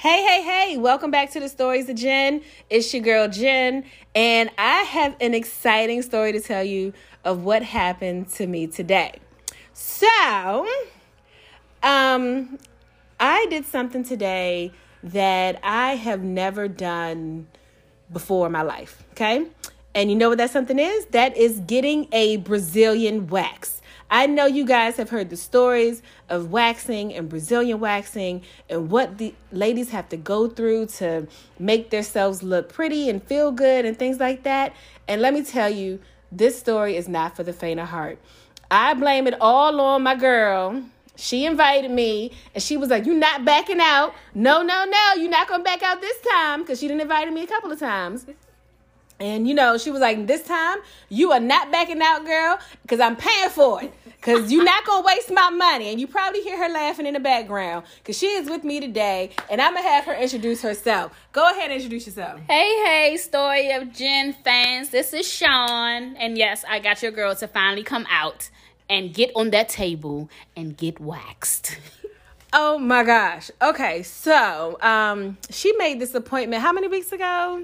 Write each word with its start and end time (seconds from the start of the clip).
Hey, 0.00 0.24
hey, 0.24 0.42
hey, 0.42 0.76
welcome 0.78 1.10
back 1.10 1.30
to 1.32 1.40
the 1.40 1.48
Stories 1.50 1.90
of 1.90 1.96
Jen. 1.96 2.40
It's 2.70 2.94
your 2.94 3.02
girl 3.02 3.28
Jen, 3.28 3.84
and 4.14 4.48
I 4.56 4.78
have 4.84 5.14
an 5.20 5.34
exciting 5.34 6.00
story 6.00 6.32
to 6.32 6.40
tell 6.40 6.64
you 6.64 6.94
of 7.22 7.44
what 7.44 7.62
happened 7.62 8.28
to 8.28 8.46
me 8.46 8.66
today. 8.66 9.12
So, 9.74 10.66
um, 11.82 12.58
I 13.20 13.46
did 13.50 13.66
something 13.66 14.02
today 14.02 14.72
that 15.02 15.60
I 15.62 15.96
have 15.96 16.22
never 16.22 16.66
done 16.66 17.46
before 18.10 18.46
in 18.46 18.52
my 18.52 18.62
life, 18.62 19.04
okay? 19.10 19.48
And 19.94 20.10
you 20.10 20.16
know 20.16 20.28
what 20.28 20.38
that 20.38 20.50
something 20.50 20.78
is? 20.78 21.06
That 21.06 21.36
is 21.36 21.60
getting 21.60 22.08
a 22.12 22.36
Brazilian 22.36 23.26
wax. 23.26 23.80
I 24.12 24.26
know 24.26 24.46
you 24.46 24.64
guys 24.64 24.96
have 24.96 25.10
heard 25.10 25.30
the 25.30 25.36
stories 25.36 26.02
of 26.28 26.50
waxing 26.50 27.14
and 27.14 27.28
Brazilian 27.28 27.78
waxing 27.78 28.42
and 28.68 28.90
what 28.90 29.18
the 29.18 29.34
ladies 29.52 29.90
have 29.90 30.08
to 30.08 30.16
go 30.16 30.48
through 30.48 30.86
to 30.86 31.28
make 31.60 31.90
themselves 31.90 32.42
look 32.42 32.72
pretty 32.72 33.08
and 33.08 33.22
feel 33.22 33.52
good 33.52 33.84
and 33.84 33.96
things 33.96 34.18
like 34.18 34.42
that. 34.42 34.74
And 35.06 35.22
let 35.22 35.32
me 35.32 35.44
tell 35.44 35.70
you, 35.70 36.00
this 36.32 36.58
story 36.58 36.96
is 36.96 37.08
not 37.08 37.36
for 37.36 37.44
the 37.44 37.52
faint 37.52 37.78
of 37.78 37.88
heart. 37.88 38.18
I 38.68 38.94
blame 38.94 39.26
it 39.26 39.34
all 39.40 39.80
on 39.80 40.02
my 40.02 40.16
girl. 40.16 40.82
She 41.14 41.44
invited 41.44 41.90
me 41.90 42.32
and 42.54 42.62
she 42.62 42.76
was 42.76 42.88
like, 42.88 43.06
You 43.06 43.14
not 43.14 43.44
backing 43.44 43.80
out. 43.80 44.14
No, 44.34 44.62
no, 44.62 44.84
no, 44.84 45.14
you're 45.20 45.30
not 45.30 45.48
gonna 45.48 45.62
back 45.62 45.82
out 45.82 46.00
this 46.00 46.16
time 46.20 46.62
because 46.62 46.80
she 46.80 46.88
didn't 46.88 47.02
invite 47.02 47.32
me 47.32 47.42
a 47.42 47.46
couple 47.46 47.70
of 47.70 47.78
times. 47.78 48.26
And 49.20 49.46
you 49.46 49.54
know, 49.54 49.76
she 49.78 49.90
was 49.90 50.00
like, 50.00 50.26
This 50.26 50.42
time 50.42 50.78
you 51.08 51.32
are 51.32 51.40
not 51.40 51.70
backing 51.70 52.00
out, 52.02 52.24
girl, 52.24 52.58
because 52.82 53.00
I'm 53.00 53.16
paying 53.16 53.50
for 53.50 53.82
it. 53.82 53.92
Cause 54.22 54.52
you're 54.52 54.64
not 54.64 54.84
gonna 54.84 55.06
waste 55.06 55.30
my 55.32 55.48
money, 55.48 55.88
and 55.88 55.98
you 55.98 56.06
probably 56.06 56.42
hear 56.42 56.58
her 56.62 56.70
laughing 56.70 57.06
in 57.06 57.14
the 57.14 57.20
background. 57.20 57.86
Cause 58.04 58.18
she 58.18 58.26
is 58.26 58.50
with 58.50 58.64
me 58.64 58.78
today, 58.78 59.30
and 59.48 59.62
I'm 59.62 59.72
gonna 59.74 59.88
have 59.88 60.04
her 60.04 60.14
introduce 60.14 60.60
herself. 60.60 61.12
Go 61.32 61.50
ahead 61.50 61.70
and 61.70 61.74
introduce 61.74 62.06
yourself. 62.06 62.38
Hey, 62.46 62.68
hey, 62.84 63.16
story 63.16 63.70
of 63.72 63.94
Jen 63.94 64.34
fans. 64.34 64.90
This 64.90 65.14
is 65.14 65.26
Sean, 65.26 66.16
and 66.16 66.36
yes, 66.36 66.66
I 66.68 66.80
got 66.80 67.02
your 67.02 67.12
girl 67.12 67.34
to 67.36 67.48
finally 67.48 67.82
come 67.82 68.06
out 68.10 68.50
and 68.90 69.14
get 69.14 69.30
on 69.34 69.50
that 69.50 69.70
table 69.70 70.28
and 70.54 70.76
get 70.76 71.00
waxed. 71.00 71.78
Oh 72.52 72.78
my 72.78 73.04
gosh. 73.04 73.48
Okay, 73.62 74.02
so 74.02 74.76
um, 74.80 75.38
she 75.50 75.70
made 75.76 76.00
this 76.00 76.16
appointment 76.16 76.60
how 76.62 76.72
many 76.72 76.88
weeks 76.88 77.12
ago? 77.12 77.62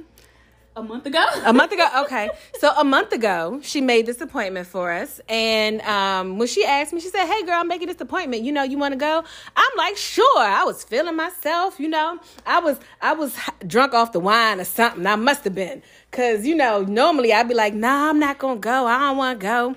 A 0.77 0.83
month 0.83 1.07
ago. 1.07 1.25
a 1.45 1.53
month 1.53 1.73
ago. 1.73 1.87
Okay. 2.05 2.29
So 2.59 2.71
a 2.77 2.85
month 2.85 3.13
ago, 3.13 3.61
she 3.63 3.81
made 3.81 4.05
this 4.05 4.21
appointment 4.21 4.67
for 4.67 4.93
us. 4.93 5.21
And 5.29 5.81
um, 5.83 6.37
when 6.39 6.47
she 6.47 6.65
asked 6.65 6.93
me, 6.93 7.01
she 7.01 7.09
said, 7.09 7.27
Hey, 7.27 7.43
girl, 7.45 7.55
I'm 7.55 7.69
making 7.69 7.89
this 7.89 8.01
appointment. 8.01 8.43
You 8.43 8.53
know, 8.53 8.63
you 8.63 8.77
want 8.77 8.93
to 8.93 8.99
go? 8.99 9.25
I'm 9.57 9.71
like, 9.77 9.97
Sure. 9.97 10.39
I 10.39 10.65
was 10.65 10.85
feeling 10.85 11.17
myself. 11.17 11.81
You 11.81 11.89
know, 11.89 12.21
I 12.45 12.61
was 12.61 12.79
I 13.01 13.15
was 13.15 13.37
drunk 13.67 13.95
off 13.95 14.13
the 14.13 14.21
wine 14.21 14.61
or 14.61 14.65
something. 14.65 15.07
I 15.07 15.17
must 15.17 15.45
have 15.45 15.55
been. 15.55 15.83
Because, 16.11 16.47
you 16.47 16.55
know, 16.55 16.83
normally 16.83 17.33
I'd 17.33 17.49
be 17.49 17.55
like, 17.55 17.73
Nah, 17.73 18.11
I'm 18.11 18.19
not 18.19 18.39
to 18.39 18.57
go. 18.57 18.87
I 18.87 18.99
don't 18.99 19.17
want 19.17 19.41
to 19.41 19.43
go. 19.43 19.77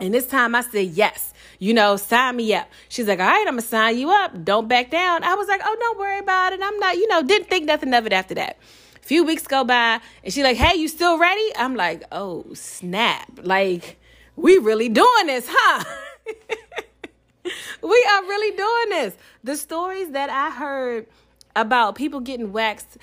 And 0.00 0.14
this 0.14 0.26
time 0.26 0.54
I 0.54 0.60
said, 0.62 0.86
Yes 0.86 1.32
you 1.60 1.72
know, 1.72 1.96
sign 1.96 2.36
me 2.36 2.52
up. 2.52 2.68
She's 2.88 3.06
like, 3.06 3.20
all 3.20 3.26
right, 3.26 3.44
I'm 3.46 3.54
gonna 3.54 3.62
sign 3.62 3.96
you 3.96 4.10
up. 4.10 4.44
Don't 4.44 4.68
back 4.68 4.90
down. 4.90 5.22
I 5.22 5.34
was 5.34 5.46
like, 5.46 5.62
oh, 5.64 5.76
don't 5.78 5.98
worry 5.98 6.18
about 6.18 6.52
it. 6.52 6.60
I'm 6.62 6.78
not, 6.78 6.96
you 6.96 7.06
know, 7.08 7.22
didn't 7.22 7.48
think 7.48 7.64
nothing 7.64 7.94
of 7.94 8.04
it 8.04 8.12
after 8.12 8.34
that 8.34 8.58
few 9.04 9.22
weeks 9.22 9.46
go 9.46 9.64
by 9.64 10.00
and 10.22 10.32
she's 10.32 10.42
like, 10.42 10.56
hey, 10.56 10.76
you 10.78 10.88
still 10.88 11.18
ready? 11.18 11.46
I'm 11.56 11.76
like, 11.76 12.04
oh, 12.10 12.46
snap. 12.54 13.40
Like, 13.42 13.98
we 14.34 14.56
really 14.58 14.88
doing 14.88 15.26
this, 15.26 15.46
huh? 15.48 15.84
we 17.82 18.08
are 18.12 18.22
really 18.22 18.56
doing 18.56 18.88
this. 19.00 19.16
The 19.44 19.56
stories 19.56 20.10
that 20.10 20.30
I 20.30 20.50
heard 20.50 21.06
about 21.54 21.94
people 21.96 22.20
getting 22.20 22.52
waxed, 22.52 22.96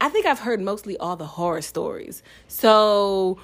I 0.00 0.08
think 0.08 0.26
I've 0.26 0.38
heard 0.38 0.60
mostly 0.60 0.96
all 0.96 1.16
the 1.16 1.26
horror 1.26 1.62
stories. 1.62 2.22
So 2.46 3.38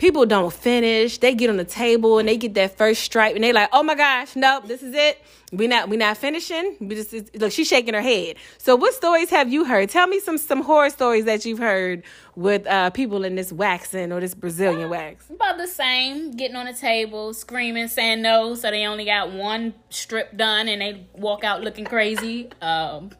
people 0.00 0.24
don't 0.24 0.52
finish. 0.52 1.18
They 1.18 1.34
get 1.34 1.50
on 1.50 1.58
the 1.58 1.64
table 1.64 2.18
and 2.18 2.26
they 2.26 2.38
get 2.38 2.54
that 2.54 2.76
first 2.76 3.02
stripe 3.02 3.34
and 3.34 3.44
they 3.44 3.52
like, 3.52 3.68
oh 3.72 3.82
my 3.82 3.94
gosh, 3.94 4.34
nope, 4.34 4.66
this 4.66 4.82
is 4.82 4.94
it. 4.94 5.22
We 5.52 5.66
not 5.66 5.88
we 5.88 5.96
not 5.96 6.16
finishing. 6.16 6.76
We 6.80 6.94
just 6.94 7.12
look, 7.36 7.52
she's 7.52 7.68
shaking 7.68 7.94
her 7.94 8.00
head. 8.00 8.36
So 8.58 8.76
what 8.76 8.94
stories 8.94 9.30
have 9.30 9.52
you 9.52 9.64
heard? 9.64 9.90
Tell 9.90 10.06
me 10.06 10.18
some 10.20 10.38
some 10.38 10.62
horror 10.62 10.90
stories 10.90 11.26
that 11.26 11.44
you've 11.44 11.58
heard 11.58 12.02
with 12.34 12.66
uh, 12.66 12.90
people 12.90 13.24
in 13.24 13.34
this 13.34 13.52
waxing 13.52 14.10
or 14.10 14.20
this 14.20 14.34
Brazilian 14.34 14.88
wax. 14.88 15.28
About 15.28 15.58
the 15.58 15.66
same, 15.66 16.32
getting 16.32 16.56
on 16.56 16.66
the 16.66 16.72
table, 16.72 17.34
screaming, 17.34 17.88
saying 17.88 18.22
no, 18.22 18.54
so 18.54 18.70
they 18.70 18.86
only 18.86 19.04
got 19.04 19.32
one 19.32 19.74
strip 19.90 20.36
done 20.36 20.68
and 20.68 20.80
they 20.80 21.06
walk 21.14 21.44
out 21.44 21.62
looking 21.62 21.84
crazy. 21.84 22.48
Um, 22.62 23.10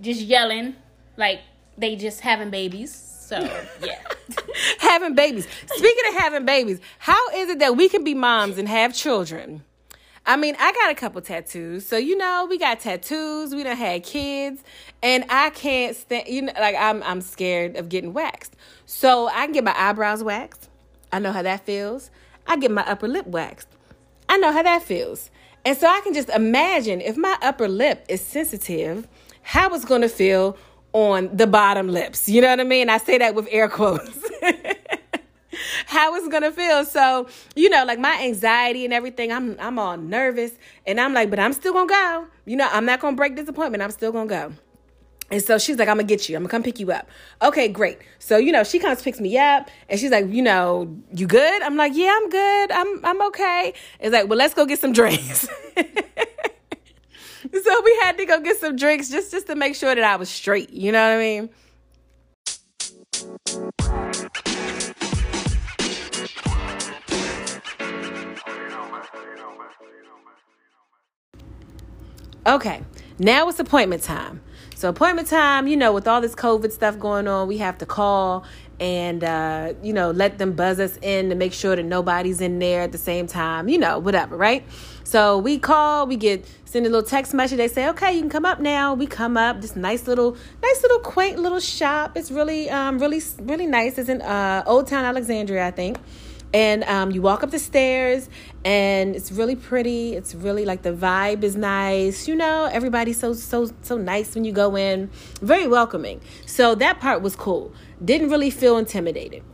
just 0.00 0.22
yelling 0.22 0.76
like 1.16 1.40
they 1.78 1.94
just 1.94 2.22
having 2.22 2.50
babies. 2.50 2.94
So 3.30 3.38
yeah. 3.84 4.02
having 4.90 5.14
babies. 5.14 5.46
Speaking 5.66 6.04
of 6.08 6.14
having 6.14 6.44
babies, 6.44 6.80
how 6.98 7.28
is 7.34 7.48
it 7.48 7.60
that 7.60 7.76
we 7.76 7.88
can 7.88 8.02
be 8.02 8.14
moms 8.14 8.58
and 8.58 8.68
have 8.68 8.92
children? 8.94 9.62
I 10.26 10.36
mean, 10.36 10.56
I 10.58 10.72
got 10.72 10.90
a 10.90 10.94
couple 10.94 11.20
tattoos. 11.22 11.86
So, 11.86 11.96
you 11.96 12.16
know, 12.16 12.46
we 12.50 12.58
got 12.58 12.80
tattoos, 12.80 13.54
we 13.54 13.62
done 13.62 13.76
had 13.76 14.02
kids, 14.02 14.62
and 15.02 15.24
I 15.30 15.50
can't 15.50 15.96
stand 15.96 16.28
you 16.28 16.42
know, 16.42 16.52
like 16.58 16.76
I'm 16.76 17.02
I'm 17.04 17.20
scared 17.20 17.76
of 17.76 17.88
getting 17.88 18.12
waxed. 18.12 18.54
So 18.84 19.28
I 19.28 19.44
can 19.44 19.52
get 19.52 19.64
my 19.64 19.74
eyebrows 19.76 20.22
waxed. 20.22 20.68
I 21.12 21.20
know 21.20 21.32
how 21.32 21.42
that 21.42 21.64
feels. 21.64 22.10
I 22.46 22.56
get 22.56 22.70
my 22.70 22.82
upper 22.82 23.08
lip 23.08 23.26
waxed. 23.26 23.68
I 24.28 24.36
know 24.38 24.52
how 24.52 24.62
that 24.62 24.82
feels. 24.82 25.30
And 25.64 25.76
so 25.76 25.86
I 25.86 26.00
can 26.02 26.14
just 26.14 26.28
imagine 26.30 27.00
if 27.00 27.16
my 27.16 27.36
upper 27.42 27.68
lip 27.68 28.04
is 28.08 28.20
sensitive, 28.20 29.06
how 29.42 29.72
it's 29.74 29.84
gonna 29.84 30.08
feel 30.08 30.56
on 30.92 31.34
the 31.34 31.46
bottom 31.46 31.88
lips. 31.88 32.28
You 32.28 32.42
know 32.42 32.48
what 32.48 32.60
I 32.60 32.64
mean? 32.64 32.88
I 32.88 32.98
say 32.98 33.18
that 33.18 33.34
with 33.34 33.48
air 33.50 33.68
quotes. 33.68 34.18
how 35.86 36.14
it's 36.14 36.28
gonna 36.28 36.52
feel. 36.52 36.84
So, 36.84 37.28
you 37.54 37.68
know, 37.68 37.84
like 37.84 37.98
my 37.98 38.20
anxiety 38.22 38.84
and 38.84 38.94
everything, 38.94 39.32
I'm 39.32 39.56
I'm 39.58 39.78
all 39.78 39.96
nervous. 39.96 40.52
And 40.86 41.00
I'm 41.00 41.14
like, 41.14 41.30
but 41.30 41.38
I'm 41.38 41.52
still 41.52 41.72
gonna 41.72 41.86
go. 41.86 42.26
You 42.46 42.56
know, 42.56 42.68
I'm 42.70 42.84
not 42.84 43.00
gonna 43.00 43.16
break 43.16 43.36
this 43.36 43.48
appointment. 43.48 43.82
I'm 43.82 43.90
still 43.90 44.12
gonna 44.12 44.28
go. 44.28 44.52
And 45.30 45.42
so 45.42 45.58
she's 45.58 45.78
like, 45.78 45.88
I'm 45.88 45.96
gonna 45.96 46.08
get 46.08 46.28
you. 46.28 46.36
I'm 46.36 46.42
gonna 46.42 46.50
come 46.50 46.62
pick 46.62 46.80
you 46.80 46.90
up. 46.90 47.08
Okay, 47.40 47.68
great. 47.68 47.98
So, 48.18 48.36
you 48.36 48.50
know, 48.50 48.64
she 48.64 48.80
comes 48.80 49.00
picks 49.00 49.20
me 49.20 49.38
up 49.38 49.70
and 49.88 50.00
she's 50.00 50.10
like, 50.10 50.26
you 50.28 50.42
know, 50.42 50.96
you 51.14 51.26
good? 51.26 51.62
I'm 51.62 51.76
like, 51.76 51.92
yeah, 51.94 52.16
I'm 52.16 52.28
good. 52.28 52.72
I'm 52.72 53.04
I'm 53.04 53.22
okay. 53.28 53.72
It's 54.00 54.12
like, 54.12 54.28
well, 54.28 54.38
let's 54.38 54.54
go 54.54 54.66
get 54.66 54.80
some 54.80 54.92
drinks. 54.92 55.46
so 55.76 57.82
we 57.84 57.98
had 58.02 58.18
to 58.18 58.24
go 58.26 58.40
get 58.40 58.58
some 58.58 58.74
drinks 58.74 59.08
just 59.08 59.30
just 59.30 59.46
to 59.46 59.54
make 59.54 59.76
sure 59.76 59.94
that 59.94 60.02
I 60.02 60.16
was 60.16 60.28
straight. 60.28 60.70
You 60.70 60.90
know 60.90 61.00
what 61.00 61.16
I 61.16 61.18
mean? 61.18 61.50
Okay, 72.50 72.82
now 73.20 73.48
it's 73.48 73.60
appointment 73.60 74.02
time. 74.02 74.40
So 74.74 74.88
appointment 74.88 75.28
time, 75.28 75.68
you 75.68 75.76
know, 75.76 75.92
with 75.92 76.08
all 76.08 76.20
this 76.20 76.34
COVID 76.34 76.72
stuff 76.72 76.98
going 76.98 77.28
on, 77.28 77.46
we 77.46 77.58
have 77.58 77.78
to 77.78 77.86
call 77.86 78.44
and 78.80 79.22
uh, 79.22 79.74
you 79.84 79.92
know 79.92 80.10
let 80.10 80.38
them 80.38 80.54
buzz 80.54 80.80
us 80.80 80.98
in 81.00 81.28
to 81.28 81.36
make 81.36 81.52
sure 81.52 81.76
that 81.76 81.84
nobody's 81.84 82.40
in 82.40 82.58
there 82.58 82.80
at 82.80 82.90
the 82.90 82.98
same 82.98 83.28
time. 83.28 83.68
You 83.68 83.78
know, 83.78 84.00
whatever, 84.00 84.36
right? 84.36 84.64
So 85.04 85.38
we 85.38 85.60
call, 85.60 86.08
we 86.08 86.16
get 86.16 86.44
send 86.64 86.86
a 86.86 86.88
little 86.88 87.06
text 87.06 87.34
message. 87.34 87.58
They 87.58 87.68
say, 87.68 87.88
okay, 87.90 88.14
you 88.14 88.20
can 88.20 88.30
come 88.30 88.44
up 88.44 88.58
now. 88.58 88.94
We 88.94 89.06
come 89.06 89.36
up. 89.36 89.60
This 89.60 89.76
nice 89.76 90.08
little, 90.08 90.36
nice 90.60 90.82
little 90.82 90.98
quaint 90.98 91.38
little 91.38 91.60
shop. 91.60 92.16
It's 92.16 92.32
really, 92.32 92.68
um, 92.68 92.98
really, 92.98 93.22
really 93.42 93.68
nice. 93.68 93.96
It's 93.96 94.08
in 94.08 94.22
uh, 94.22 94.64
Old 94.66 94.88
Town 94.88 95.04
Alexandria, 95.04 95.68
I 95.68 95.70
think. 95.70 95.98
And 96.52 96.82
um, 96.84 97.12
you 97.12 97.22
walk 97.22 97.44
up 97.44 97.52
the 97.52 97.60
stairs, 97.60 98.28
and 98.64 99.14
it's 99.14 99.30
really 99.30 99.54
pretty. 99.54 100.14
It's 100.14 100.34
really 100.34 100.64
like 100.64 100.82
the 100.82 100.92
vibe 100.92 101.44
is 101.44 101.54
nice. 101.56 102.26
You 102.26 102.34
know, 102.34 102.64
everybody's 102.64 103.20
so 103.20 103.34
so 103.34 103.70
so 103.82 103.96
nice 103.96 104.34
when 104.34 104.44
you 104.44 104.52
go 104.52 104.76
in. 104.76 105.10
Very 105.40 105.68
welcoming. 105.68 106.20
So 106.46 106.74
that 106.74 106.98
part 106.98 107.22
was 107.22 107.36
cool. 107.36 107.72
Didn't 108.04 108.30
really 108.30 108.50
feel 108.50 108.78
intimidated 108.78 109.44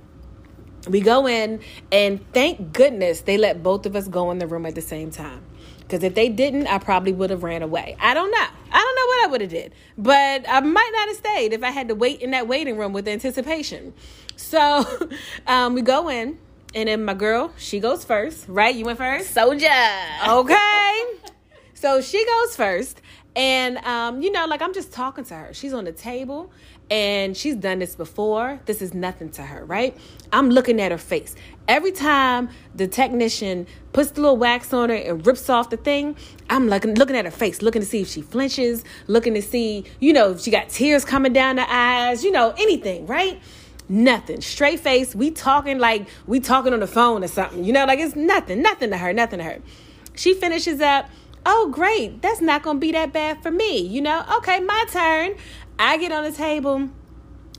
we 0.89 1.01
go 1.01 1.27
in 1.27 1.61
and 1.91 2.21
thank 2.33 2.73
goodness 2.73 3.23
they 3.23 3.37
let 3.37 3.63
both 3.63 3.87
of 3.87 3.97
us 3.97 4.09
go 4.09 4.31
in 4.31 4.39
the 4.39 4.47
room 4.47 4.67
at 4.67 4.75
the 4.75 4.81
same 4.81 5.11
time 5.11 5.43
because 5.81 6.03
if 6.03 6.15
they 6.15 6.29
didn't 6.29 6.67
i 6.67 6.79
probably 6.79 7.13
would 7.13 7.31
have 7.31 7.43
ran 7.43 7.63
away 7.63 7.97
i 8.01 8.15
don't 8.15 8.31
know 8.31 8.47
i 8.73 8.79
don't 8.79 8.97
know 8.97 9.07
what 9.07 9.25
i 9.25 9.27
would 9.31 9.41
have 9.41 9.51
did 9.51 9.73
but 9.99 10.45
i 10.49 10.61
might 10.61 10.91
not 10.95 11.09
have 11.09 11.17
stayed 11.17 11.53
if 11.53 11.63
i 11.63 11.71
had 11.71 11.89
to 11.89 11.95
wait 11.95 12.21
in 12.21 12.31
that 12.31 12.47
waiting 12.47 12.77
room 12.77 12.93
with 12.93 13.07
anticipation 13.09 13.93
so 14.37 14.85
um, 15.47 15.75
we 15.75 15.83
go 15.83 16.09
in 16.09 16.39
and 16.77 16.89
then 16.89 17.05
my 17.05 17.15
girl 17.15 17.53
she 17.57 17.81
goes 17.81 18.05
first 18.05 18.47
right 18.47 18.77
you 18.77 18.85
went 18.85 18.99
first 18.99 19.33
soldier 19.33 19.67
okay 20.29 21.03
so 21.75 22.01
she 22.01 22.25
goes 22.25 22.55
first 22.55 23.01
And 23.37 23.77
um, 23.85 24.23
you 24.23 24.33
know, 24.33 24.47
like 24.47 24.63
I'm 24.63 24.73
just 24.73 24.93
talking 24.93 25.23
to 25.25 25.35
her. 25.35 25.53
She's 25.53 25.75
on 25.75 25.85
the 25.85 25.93
table 25.93 26.51
and 26.91 27.37
she's 27.37 27.55
done 27.55 27.81
this 27.81 27.95
before. 27.95 28.59
This 28.65 28.81
is 28.81 28.95
nothing 28.95 29.29
to 29.33 29.43
her, 29.43 29.63
right? 29.67 29.95
I'm 30.33 30.49
looking 30.49 30.81
at 30.81 30.91
her 30.91 30.97
face. 30.99 31.35
Every 31.69 31.93
time 31.93 32.49
the 32.75 32.89
technician 32.89 33.67
puts 33.93 34.13
the 34.13 34.23
little 34.23 34.39
wax 34.39 34.73
on 34.73 34.89
her 34.89 34.95
and 34.95 35.27
rips 35.27 35.51
off 35.51 35.69
the 35.69 35.77
thing, 35.77 36.17
I'm 36.49 36.69
looking 36.69 36.95
looking 36.95 37.15
at 37.15 37.27
her 37.27 37.31
face, 37.31 37.61
looking 37.61 37.83
to 37.83 37.87
see 37.87 38.01
if 38.01 38.09
she 38.09 38.23
flinches, 38.23 38.85
looking 39.07 39.35
to 39.35 39.43
see, 39.43 39.85
you 40.01 40.15
know, 40.15 40.31
if 40.31 40.41
she 40.41 40.51
got 40.51 40.71
tears 40.71 41.05
coming 41.05 41.35
down 41.35 41.57
the 41.57 41.71
eyes, 41.71 42.25
you 42.25 42.33
know, 42.33 42.55
anything, 42.57 43.07
right? 43.07 43.39
Nothing. 43.89 44.41
Straight 44.41 44.81
face. 44.81 45.15
We 45.15 45.31
talking 45.31 45.79
like 45.79 46.09
we 46.27 46.41
talking 46.41 46.73
on 46.73 46.81
the 46.81 46.87
phone 46.87 47.23
or 47.23 47.29
something. 47.29 47.65
You 47.65 47.73
know, 47.73 47.85
like 47.85 48.01
it's 48.01 48.17
nothing, 48.17 48.63
nothing 48.63 48.91
to 48.91 48.99
her, 48.99 49.13
nothing 49.13 49.39
to 49.39 49.45
her. 49.45 49.59
She 50.15 50.35
finishes 50.35 50.81
up. 50.81 51.09
Oh, 51.45 51.69
great. 51.71 52.23
That's 52.23 52.41
not 52.41 52.65
to 52.65 52.75
be 52.75 52.91
that 52.93 53.13
bad 53.13 53.43
for 53.43 53.53
me. 53.53 53.79
You 53.79 54.01
know, 54.01 54.25
okay, 54.39 54.59
my 54.59 54.85
turn. 54.91 55.37
I 55.79 55.97
get 55.99 56.11
on 56.11 56.25
the 56.25 56.33
table. 56.33 56.89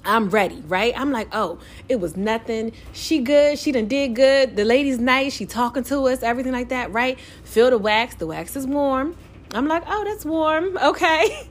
I'm 0.03 0.29
ready, 0.29 0.61
right? 0.67 0.93
I'm 0.97 1.11
like, 1.11 1.29
oh, 1.33 1.59
it 1.87 1.99
was 1.99 2.17
nothing. 2.17 2.73
She 2.93 3.19
good. 3.19 3.57
She 3.59 3.71
done 3.71 3.87
did 3.87 4.15
good. 4.15 4.55
The 4.55 4.65
lady's 4.65 4.99
nice. 4.99 5.33
She 5.33 5.45
talking 5.45 5.83
to 5.85 6.07
us, 6.07 6.23
everything 6.23 6.53
like 6.53 6.69
that, 6.69 6.91
right? 6.91 7.19
Feel 7.43 7.69
the 7.69 7.77
wax. 7.77 8.15
The 8.15 8.27
wax 8.27 8.55
is 8.55 8.65
warm. 8.67 9.15
I'm 9.53 9.67
like, 9.67 9.83
oh, 9.87 10.03
that's 10.03 10.25
warm. 10.25 10.77
Okay. 10.87 11.47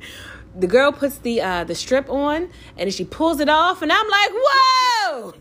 The 0.58 0.66
girl 0.66 0.90
puts 0.90 1.18
the 1.18 1.40
uh, 1.42 1.64
the 1.64 1.74
strip 1.74 2.08
on 2.08 2.48
and 2.78 2.92
she 2.92 3.04
pulls 3.04 3.40
it 3.40 3.48
off, 3.48 3.82
and 3.82 3.92
I'm 3.92 4.08
like, 4.08 4.30
whoa. 4.32 5.34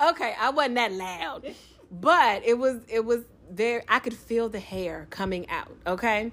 okay, 0.10 0.34
I 0.40 0.50
wasn't 0.50 0.76
that 0.76 0.92
loud, 0.92 1.54
but 1.90 2.42
it 2.44 2.58
was 2.58 2.80
it 2.88 3.04
was 3.04 3.20
there. 3.50 3.84
I 3.88 3.98
could 3.98 4.14
feel 4.14 4.48
the 4.48 4.60
hair 4.60 5.06
coming 5.10 5.48
out. 5.50 5.76
Okay, 5.86 6.32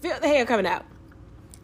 feel 0.00 0.18
the 0.20 0.28
hair 0.28 0.44
coming 0.44 0.66
out. 0.66 0.84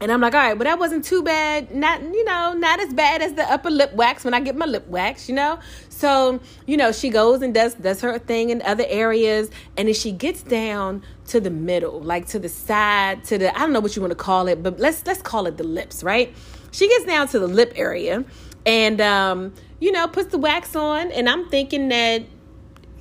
And 0.01 0.11
I'm 0.11 0.21
like, 0.21 0.35
all 0.35 0.41
right, 0.41 0.59
but 0.59 0.65
that 0.65 0.79
wasn't 0.79 1.05
too 1.05 1.23
bad. 1.23 1.75
Not, 1.75 2.03
you 2.03 2.25
know, 2.25 2.53
not 2.53 2.81
as 2.81 2.93
bad 2.93 3.23
as 3.23 3.35
the 3.35 3.51
upper 3.51 3.71
lip 3.71 3.95
wax 3.95 4.25
when 4.25 4.35
I 4.35 4.41
get 4.41 4.57
my 4.57 4.67
lip 4.67 4.87
wax, 4.89 5.29
you 5.29 5.35
know? 5.35 5.59
So, 5.89 6.41
you 6.67 6.77
know, 6.77 6.93
she 6.93 7.11
goes 7.11 7.43
and 7.43 7.55
does 7.55 7.75
does 7.75 8.01
her 8.01 8.19
thing 8.19 8.51
in 8.51 8.61
other 8.63 8.85
areas. 8.89 9.51
And 9.77 9.89
then 9.89 9.95
she 9.95 10.13
gets 10.13 10.43
down 10.43 11.03
to 11.29 11.41
the 11.41 11.51
middle, 11.51 12.01
like 12.01 12.27
to 12.29 12.39
the 12.39 12.49
side, 12.49 13.25
to 13.25 13.39
the 13.39 13.57
I 13.57 13.61
don't 13.61 13.73
know 13.73 13.81
what 13.81 13.95
you 13.95 14.03
want 14.03 14.11
to 14.11 14.17
call 14.17 14.49
it, 14.49 14.63
but 14.63 14.79
let's 14.79 15.07
let's 15.07 15.23
call 15.23 15.47
it 15.47 15.57
the 15.57 15.65
lips, 15.65 16.03
right? 16.03 16.35
She 16.73 16.89
gets 16.89 17.05
down 17.05 17.29
to 17.29 17.39
the 17.39 17.47
lip 17.47 17.73
area 17.77 18.25
and 18.67 19.01
um, 19.01 19.55
you 19.81 19.93
know, 19.93 20.09
puts 20.09 20.31
the 20.33 20.39
wax 20.39 20.75
on, 20.75 21.13
and 21.13 21.29
I'm 21.29 21.49
thinking 21.49 21.89
that 21.89 22.23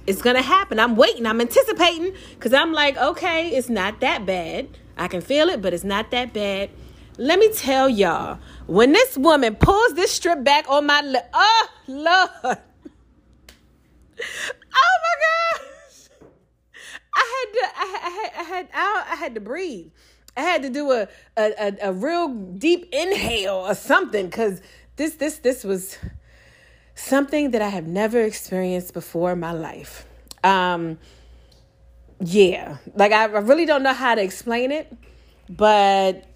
it's 0.05 0.21
gonna 0.21 0.41
happen. 0.41 0.79
I'm 0.79 0.95
waiting, 0.95 1.25
I'm 1.25 1.41
anticipating, 1.41 2.13
because 2.35 2.53
I'm 2.53 2.71
like, 2.73 2.97
okay, 2.97 3.49
it's 3.49 3.69
not 3.69 3.99
that 4.01 4.25
bad. 4.25 4.67
I 4.97 5.07
can 5.07 5.21
feel 5.21 5.49
it, 5.49 5.61
but 5.61 5.73
it's 5.73 5.83
not 5.83 6.11
that 6.11 6.33
bad. 6.33 6.69
Let 7.17 7.37
me 7.37 7.51
tell 7.53 7.89
y'all, 7.89 8.39
when 8.65 8.91
this 8.91 9.17
woman 9.17 9.55
pulls 9.55 9.93
this 9.93 10.11
strip 10.11 10.43
back 10.43 10.67
on 10.69 10.85
my 10.85 11.01
lip, 11.01 11.25
oh 11.33 11.67
Lord. 11.87 12.57
Oh 14.75 14.97
my 15.03 15.59
gosh. 15.59 16.29
I 17.15 17.23
had 17.35 17.53
to 17.53 17.79
I 17.79 17.85
had 17.85 18.31
I 18.37 18.43
had 18.43 18.69
I, 18.73 19.05
I 19.11 19.15
had 19.15 19.35
to 19.35 19.41
breathe. 19.41 19.91
I 20.37 20.41
had 20.41 20.61
to 20.61 20.69
do 20.69 20.91
a 20.91 21.07
a, 21.35 21.53
a, 21.59 21.89
a 21.89 21.93
real 21.93 22.29
deep 22.29 22.87
inhale 22.93 23.55
or 23.55 23.75
something 23.75 24.27
because 24.27 24.61
this 24.95 25.15
this 25.15 25.39
this 25.39 25.63
was 25.63 25.97
something 26.95 27.51
that 27.51 27.61
I 27.61 27.67
have 27.69 27.85
never 27.85 28.21
experienced 28.21 28.93
before 28.93 29.33
in 29.33 29.39
my 29.41 29.51
life. 29.51 30.05
Um 30.43 30.99
yeah. 32.19 32.77
Like 32.95 33.11
I, 33.11 33.23
I 33.23 33.39
really 33.39 33.65
don't 33.65 33.83
know 33.83 33.93
how 33.93 34.15
to 34.15 34.21
explain 34.21 34.71
it, 34.71 34.95
but 35.49 36.32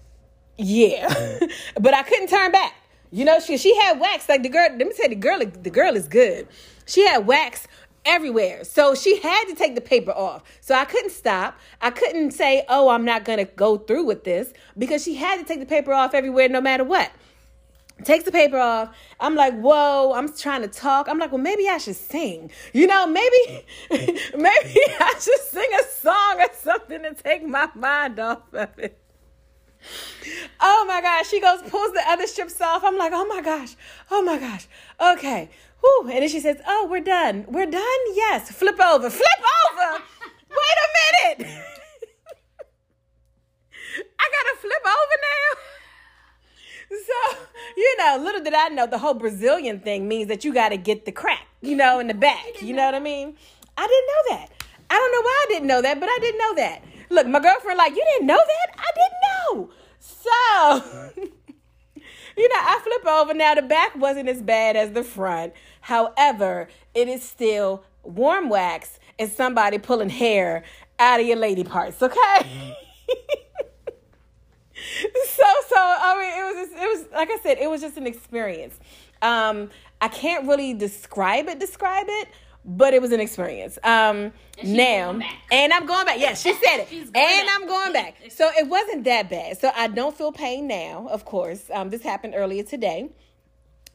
yeah, 0.58 1.38
but 1.80 1.94
I 1.94 2.02
couldn't 2.02 2.28
turn 2.28 2.52
back. 2.52 2.74
You 3.10 3.24
know, 3.24 3.40
she 3.40 3.56
she 3.56 3.74
had 3.80 3.98
wax. 3.98 4.28
Like 4.28 4.42
the 4.42 4.48
girl, 4.48 4.68
let 4.70 4.86
me 4.86 4.92
say 4.92 5.08
the 5.08 5.14
girl, 5.14 5.38
the 5.38 5.70
girl 5.70 5.96
is 5.96 6.08
good. 6.08 6.46
She 6.84 7.06
had 7.06 7.26
wax 7.26 7.66
everywhere. 8.04 8.64
So 8.64 8.94
she 8.94 9.18
had 9.20 9.44
to 9.44 9.54
take 9.54 9.74
the 9.74 9.80
paper 9.80 10.12
off. 10.12 10.42
So 10.60 10.74
I 10.74 10.84
couldn't 10.84 11.10
stop. 11.10 11.58
I 11.80 11.90
couldn't 11.90 12.32
say, 12.32 12.64
"Oh, 12.68 12.88
I'm 12.88 13.04
not 13.04 13.24
going 13.24 13.38
to 13.38 13.44
go 13.44 13.78
through 13.78 14.04
with 14.04 14.24
this" 14.24 14.52
because 14.76 15.04
she 15.04 15.14
had 15.14 15.38
to 15.38 15.44
take 15.44 15.60
the 15.60 15.66
paper 15.66 15.92
off 15.92 16.14
everywhere 16.14 16.48
no 16.48 16.60
matter 16.60 16.84
what. 16.84 17.10
Takes 18.04 18.24
the 18.24 18.32
paper 18.32 18.58
off. 18.58 18.94
I'm 19.20 19.34
like, 19.34 19.58
"Whoa, 19.58 20.12
I'm 20.14 20.32
trying 20.34 20.62
to 20.62 20.68
talk." 20.68 21.08
I'm 21.08 21.18
like, 21.18 21.32
"Well, 21.32 21.42
maybe 21.42 21.68
I 21.68 21.78
should 21.78 21.96
sing." 21.96 22.50
You 22.72 22.86
know, 22.86 23.06
maybe 23.06 23.64
maybe 23.90 24.14
I 25.00 25.14
should 25.20 25.40
sing 25.48 25.70
a 25.80 25.84
song 25.84 26.40
or 26.40 26.48
something 26.54 27.02
to 27.02 27.14
take 27.14 27.46
my 27.46 27.68
mind 27.74 28.18
off 28.18 28.42
of 28.52 28.78
it. 28.78 28.98
Oh 30.60 30.84
my 30.86 31.00
gosh. 31.00 31.28
She 31.28 31.40
goes, 31.40 31.62
pulls 31.62 31.92
the 31.92 32.02
other 32.06 32.26
strips 32.26 32.60
off. 32.60 32.82
I'm 32.84 32.98
like, 32.98 33.12
oh 33.14 33.26
my 33.26 33.40
gosh. 33.40 33.76
Oh 34.10 34.22
my 34.22 34.38
gosh. 34.38 34.66
Okay. 35.00 35.50
Whew. 35.80 36.10
And 36.10 36.22
then 36.22 36.28
she 36.28 36.40
says, 36.40 36.58
oh, 36.66 36.86
we're 36.90 37.00
done. 37.00 37.44
We're 37.48 37.66
done? 37.66 37.98
Yes. 38.14 38.50
Flip 38.50 38.80
over. 38.80 39.10
Flip 39.10 39.42
over. 39.72 40.02
Wait 40.50 40.78
a 40.84 40.88
minute. 41.38 41.50
I 44.18 44.30
got 44.34 44.44
to 44.52 44.56
flip 44.60 44.82
over 44.84 45.16
now. 45.22 45.60
So, 46.90 47.38
you 47.76 47.96
know, 47.98 48.16
little 48.18 48.42
did 48.42 48.54
I 48.54 48.68
know 48.68 48.86
the 48.86 48.96
whole 48.96 49.12
Brazilian 49.12 49.80
thing 49.80 50.08
means 50.08 50.28
that 50.28 50.42
you 50.42 50.54
got 50.54 50.70
to 50.70 50.78
get 50.78 51.04
the 51.04 51.12
crack, 51.12 51.46
you 51.60 51.76
know, 51.76 51.98
in 51.98 52.06
the 52.06 52.14
back. 52.14 52.62
You 52.62 52.72
know 52.72 52.86
what 52.86 52.94
I 52.94 52.98
mean? 52.98 53.36
I 53.76 53.86
didn't 53.86 54.06
know 54.06 54.38
that. 54.38 54.64
I 54.88 54.94
don't 54.94 55.12
know 55.12 55.20
why 55.20 55.44
I 55.44 55.46
didn't 55.48 55.66
know 55.68 55.82
that, 55.82 56.00
but 56.00 56.08
I 56.08 56.18
didn't 56.18 56.38
know 56.38 56.54
that. 56.54 56.82
Look, 57.10 57.26
my 57.26 57.40
girlfriend, 57.40 57.76
like, 57.76 57.94
you 57.94 58.04
didn't 58.12 58.26
know 58.26 58.40
that? 58.40 58.67
So, 60.08 61.02
you 62.36 62.48
know, 62.48 62.56
I 62.56 62.80
flip 62.82 63.06
over. 63.06 63.34
Now, 63.34 63.54
the 63.54 63.62
back 63.62 63.94
wasn't 63.96 64.28
as 64.28 64.42
bad 64.42 64.76
as 64.76 64.92
the 64.92 65.02
front. 65.04 65.52
However, 65.82 66.68
it 66.94 67.08
is 67.08 67.22
still 67.22 67.84
warm 68.02 68.48
wax 68.48 68.98
and 69.18 69.30
somebody 69.30 69.78
pulling 69.78 70.08
hair 70.08 70.64
out 70.98 71.20
of 71.20 71.26
your 71.26 71.36
lady 71.36 71.64
parts, 71.64 72.02
okay? 72.02 72.16
so, 75.26 75.44
so, 75.68 75.76
I 75.76 76.16
mean, 76.18 76.32
it 76.38 76.44
was, 76.46 76.68
just, 76.68 76.82
it 76.82 76.88
was, 76.88 77.06
like 77.12 77.30
I 77.30 77.38
said, 77.42 77.58
it 77.58 77.68
was 77.68 77.80
just 77.80 77.96
an 77.96 78.06
experience. 78.06 78.78
Um, 79.20 79.70
I 80.00 80.08
can't 80.08 80.48
really 80.48 80.74
describe 80.74 81.48
it, 81.48 81.58
describe 81.58 82.06
it, 82.08 82.28
but 82.68 82.92
it 82.92 83.00
was 83.00 83.12
an 83.12 83.20
experience. 83.20 83.78
Um, 83.82 84.32
and 84.60 84.74
now, 84.74 85.18
and 85.50 85.72
I'm 85.72 85.86
going 85.86 86.04
back. 86.04 86.20
Yes, 86.20 86.42
she 86.42 86.52
said 86.64 86.80
it. 86.80 86.92
and 86.92 87.12
back. 87.12 87.46
I'm 87.50 87.66
going 87.66 87.92
back. 87.92 88.14
So 88.30 88.48
it 88.56 88.68
wasn't 88.68 89.04
that 89.04 89.30
bad. 89.30 89.58
So 89.58 89.72
I 89.74 89.88
don't 89.88 90.16
feel 90.16 90.30
pain 90.30 90.68
now. 90.68 91.08
Of 91.10 91.24
course, 91.24 91.64
um, 91.72 91.90
this 91.90 92.02
happened 92.02 92.34
earlier 92.36 92.62
today. 92.62 93.08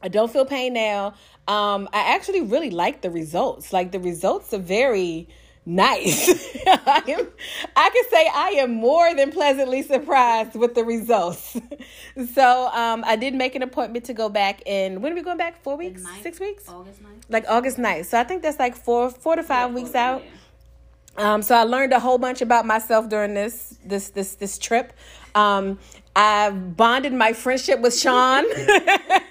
I 0.02 0.08
don't 0.08 0.30
feel 0.30 0.44
pain 0.44 0.74
now. 0.74 1.14
Um, 1.48 1.88
I 1.92 2.14
actually 2.14 2.42
really 2.42 2.70
like 2.70 3.00
the 3.00 3.10
results. 3.10 3.72
Like 3.72 3.92
the 3.92 4.00
results 4.00 4.52
are 4.52 4.58
very 4.58 5.28
nice. 5.66 6.28
I 6.66 7.02
am 7.08 7.28
I 7.76 7.90
can 7.90 8.04
say 8.10 8.28
I 8.32 8.48
am 8.58 8.74
more 8.74 9.14
than 9.14 9.30
pleasantly 9.30 9.82
surprised 9.82 10.54
with 10.54 10.74
the 10.74 10.84
results. 10.84 11.56
so 12.34 12.68
um 12.72 13.04
I 13.06 13.16
did 13.16 13.34
make 13.34 13.54
an 13.54 13.62
appointment 13.62 14.04
to 14.06 14.14
go 14.14 14.28
back 14.28 14.62
in 14.66 15.00
when 15.00 15.12
are 15.12 15.14
we 15.14 15.22
going 15.22 15.38
back? 15.38 15.62
Four 15.62 15.76
weeks? 15.76 16.04
Six 16.22 16.40
weeks? 16.40 16.68
August 16.68 17.02
9th. 17.02 17.22
Like 17.28 17.44
August 17.48 17.78
9th. 17.78 18.06
So 18.06 18.18
I 18.18 18.24
think 18.24 18.42
that's 18.42 18.58
like 18.58 18.76
four 18.76 19.10
four 19.10 19.36
to 19.36 19.42
five 19.42 19.70
yeah, 19.70 19.74
weeks 19.74 19.94
out. 19.94 20.22
Yeah. 21.18 21.32
Um 21.32 21.42
so 21.42 21.54
I 21.54 21.64
learned 21.64 21.92
a 21.92 22.00
whole 22.00 22.18
bunch 22.18 22.42
about 22.42 22.66
myself 22.66 23.08
during 23.08 23.34
this 23.34 23.78
this 23.84 24.10
this 24.10 24.34
this 24.36 24.58
trip. 24.58 24.92
Um 25.34 25.78
I 26.16 26.50
bonded 26.50 27.12
my 27.12 27.32
friendship 27.32 27.80
with 27.80 27.98
Sean. 27.98 28.44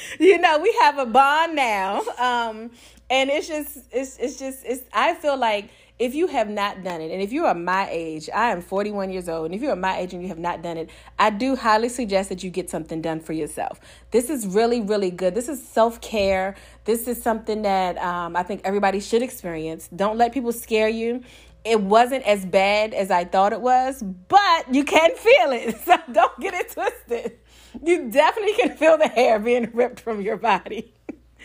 you 0.20 0.38
know, 0.38 0.58
we 0.58 0.76
have 0.80 0.98
a 0.98 1.06
bond 1.06 1.56
now. 1.56 2.02
Um, 2.18 2.70
and 3.10 3.28
it's 3.28 3.48
just 3.48 3.78
it's 3.90 4.16
it's 4.18 4.38
just 4.38 4.64
it's 4.64 4.84
i 4.92 5.12
feel 5.14 5.36
like 5.36 5.68
if 5.98 6.14
you 6.14 6.28
have 6.28 6.48
not 6.48 6.82
done 6.82 7.02
it 7.02 7.10
and 7.10 7.20
if 7.20 7.32
you 7.32 7.44
are 7.44 7.54
my 7.54 7.88
age 7.90 8.30
i 8.32 8.50
am 8.50 8.62
41 8.62 9.10
years 9.10 9.28
old 9.28 9.46
and 9.46 9.54
if 9.54 9.60
you 9.60 9.68
are 9.68 9.76
my 9.76 9.98
age 9.98 10.14
and 10.14 10.22
you 10.22 10.28
have 10.28 10.38
not 10.38 10.62
done 10.62 10.76
it 10.76 10.88
i 11.18 11.28
do 11.28 11.56
highly 11.56 11.88
suggest 11.88 12.28
that 12.28 12.42
you 12.42 12.50
get 12.50 12.70
something 12.70 13.02
done 13.02 13.20
for 13.20 13.32
yourself. 13.32 13.80
This 14.12 14.30
is 14.30 14.46
really 14.46 14.80
really 14.80 15.10
good. 15.10 15.34
This 15.34 15.48
is 15.48 15.62
self-care. 15.62 16.54
This 16.84 17.06
is 17.08 17.20
something 17.20 17.62
that 17.62 17.98
um, 17.98 18.36
i 18.36 18.42
think 18.42 18.62
everybody 18.64 19.00
should 19.00 19.22
experience. 19.22 19.88
Don't 19.94 20.16
let 20.16 20.32
people 20.32 20.52
scare 20.52 20.88
you. 20.88 21.22
It 21.62 21.82
wasn't 21.82 22.24
as 22.24 22.46
bad 22.46 22.94
as 22.94 23.10
i 23.10 23.24
thought 23.24 23.52
it 23.52 23.60
was 23.60 24.02
but 24.02 24.72
you 24.72 24.84
can 24.84 25.14
feel 25.16 25.50
it. 25.50 25.76
So 25.84 25.96
don't 26.12 26.38
get 26.40 26.54
it 26.54 26.70
twisted 26.70 27.38
you 27.84 28.10
definitely 28.10 28.54
can 28.54 28.76
feel 28.76 28.98
the 28.98 29.08
hair 29.08 29.38
being 29.38 29.70
ripped 29.72 30.00
from 30.00 30.20
your 30.20 30.36
body 30.36 30.92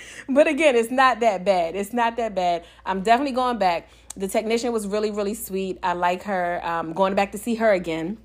but 0.29 0.47
again, 0.47 0.75
it's 0.75 0.91
not 0.91 1.19
that 1.21 1.45
bad. 1.45 1.75
It's 1.75 1.93
not 1.93 2.17
that 2.17 2.35
bad. 2.35 2.65
I'm 2.85 3.01
definitely 3.01 3.33
going 3.33 3.57
back. 3.57 3.89
The 4.15 4.27
technician 4.27 4.71
was 4.71 4.87
really, 4.87 5.11
really 5.11 5.33
sweet. 5.33 5.79
I 5.83 5.93
like 5.93 6.23
her. 6.23 6.65
Um, 6.65 6.93
going 6.93 7.15
back 7.15 7.31
to 7.33 7.37
see 7.37 7.55
her 7.55 7.71
again. 7.71 8.17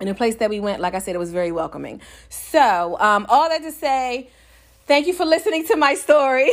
In 0.00 0.08
the 0.08 0.14
place 0.14 0.36
that 0.36 0.48
we 0.48 0.60
went, 0.60 0.80
like 0.80 0.94
I 0.94 0.98
said, 0.98 1.14
it 1.14 1.18
was 1.18 1.30
very 1.30 1.52
welcoming. 1.52 2.00
So, 2.30 2.98
um, 3.00 3.26
all 3.28 3.50
that 3.50 3.62
to 3.62 3.70
say, 3.70 4.30
thank 4.86 5.06
you 5.06 5.12
for 5.12 5.26
listening 5.26 5.66
to 5.66 5.76
my 5.76 5.94
story. 5.94 6.48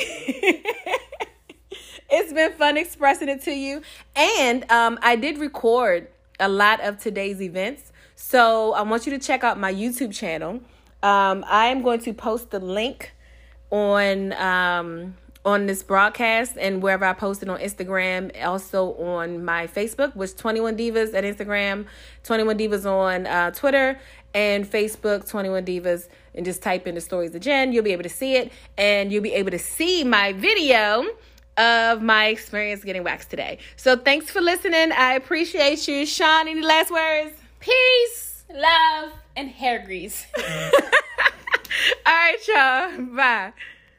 it's 2.10 2.34
been 2.34 2.52
fun 2.54 2.76
expressing 2.76 3.30
it 3.30 3.42
to 3.44 3.52
you. 3.52 3.82
And 4.18 4.70
um, 4.70 5.00
I 5.02 5.16
did 5.16 5.38
record 5.38 6.10
a 6.42 6.50
lot 6.50 6.82
of 6.82 6.98
today's 7.00 7.42
events. 7.42 7.94
So 8.16 8.74
I 8.74 8.82
want 8.82 9.06
you 9.06 9.14
to 9.14 9.20
check 9.20 9.46
out 9.46 9.58
my 9.58 9.74
YouTube 9.74 10.14
channel. 10.14 10.60
Um, 11.04 11.46
I 11.48 11.68
am 11.68 11.82
going 11.82 12.00
to 12.02 12.14
post 12.14 12.52
the 12.52 12.60
link 12.60 13.14
on 13.70 14.34
um, 14.34 15.16
on 15.46 15.66
this 15.66 15.82
broadcast 15.82 16.58
and 16.60 16.84
wherever 16.84 17.06
I 17.06 17.14
posted 17.14 17.48
on 17.48 17.60
Instagram, 17.60 18.32
also 18.44 18.94
on 18.96 19.46
my 19.46 19.68
Facebook, 19.68 20.14
which 20.14 20.36
21 20.36 20.76
Divas 20.76 21.14
at 21.14 21.24
Instagram, 21.24 21.86
21 22.24 22.58
Divas 22.58 22.86
on 22.86 23.26
uh, 23.26 23.52
Twitter, 23.52 23.98
and 24.34 24.70
Facebook, 24.70 25.28
21 25.30 25.66
Divas, 25.66 26.10
and 26.36 26.46
just 26.46 26.62
type 26.62 26.86
in 26.86 26.96
the 26.96 27.02
stories 27.02 27.34
of 27.34 27.42
Jen. 27.42 27.72
You'll 27.72 27.86
be 27.86 27.94
able 27.94 28.04
to 28.04 28.10
see 28.10 28.36
it, 28.36 28.52
and 28.78 29.12
you'll 29.12 29.24
be 29.24 29.34
able 29.34 29.52
to 29.52 29.60
see 29.60 30.04
my 30.04 30.34
video 30.34 31.06
of 31.58 32.02
my 32.02 32.28
experience 32.28 32.84
getting 32.84 33.04
waxed 33.04 33.30
today. 33.30 33.58
So 33.78 33.96
thanks 33.96 34.30
for 34.30 34.42
listening. 34.42 34.92
I 34.92 35.14
appreciate 35.14 35.88
you. 35.88 36.06
Sean, 36.06 36.48
any 36.48 36.62
last 36.62 36.92
words? 36.92 37.36
Peace, 37.60 38.44
love, 38.54 39.14
and 39.38 39.50
hair 39.50 39.84
grease. 39.86 40.26
All 40.38 40.44
right, 42.08 42.38
y'all. 42.48 43.06
Bye. 43.16 43.54